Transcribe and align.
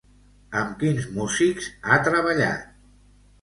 Amb 0.61 0.71
quins 0.83 1.05
músics 1.17 1.69
ha 1.93 1.99
treballat? 2.09 2.67